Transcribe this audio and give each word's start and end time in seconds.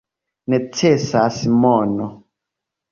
Necesas 0.53 1.39
mono. 1.61 2.11